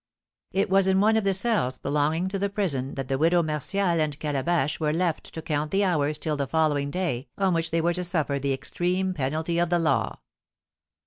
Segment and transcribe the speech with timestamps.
[0.51, 3.81] It was in one of the cells belonging to the prison that the Widow Martial
[4.01, 7.81] and Calabash were left to count the hours till the following day, on which they
[7.81, 10.17] were to suffer the extreme penalty of the law.